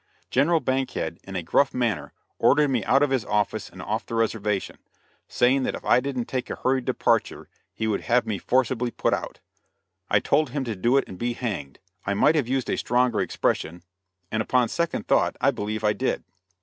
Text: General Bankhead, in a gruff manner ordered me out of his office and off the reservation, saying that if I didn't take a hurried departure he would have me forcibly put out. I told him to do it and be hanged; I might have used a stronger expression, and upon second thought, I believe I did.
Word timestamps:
General 0.31 0.59
Bankhead, 0.59 1.19
in 1.25 1.35
a 1.35 1.43
gruff 1.43 1.75
manner 1.75 2.11
ordered 2.39 2.69
me 2.69 2.83
out 2.85 3.03
of 3.03 3.11
his 3.11 3.23
office 3.25 3.69
and 3.69 3.83
off 3.83 4.03
the 4.03 4.15
reservation, 4.15 4.79
saying 5.27 5.61
that 5.61 5.75
if 5.75 5.85
I 5.85 5.99
didn't 5.99 6.25
take 6.25 6.49
a 6.49 6.55
hurried 6.55 6.85
departure 6.85 7.47
he 7.71 7.85
would 7.85 8.01
have 8.01 8.25
me 8.25 8.39
forcibly 8.39 8.89
put 8.89 9.13
out. 9.13 9.41
I 10.09 10.19
told 10.19 10.49
him 10.49 10.63
to 10.63 10.75
do 10.75 10.97
it 10.97 11.03
and 11.07 11.19
be 11.19 11.33
hanged; 11.33 11.77
I 12.03 12.15
might 12.15 12.33
have 12.33 12.47
used 12.47 12.71
a 12.71 12.77
stronger 12.79 13.21
expression, 13.21 13.83
and 14.31 14.41
upon 14.41 14.69
second 14.69 15.07
thought, 15.07 15.37
I 15.39 15.51
believe 15.51 15.83
I 15.83 15.93
did. 15.93 16.23